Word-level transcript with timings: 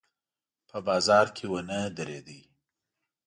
په 0.69 0.77
بازار 0.87 1.27
کې 1.35 1.45
ونه 1.51 1.79
درېدلو. 1.97 2.39